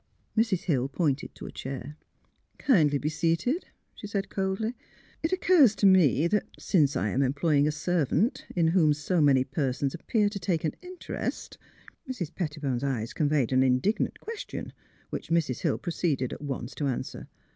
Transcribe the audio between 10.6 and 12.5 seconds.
an interest" Mrs.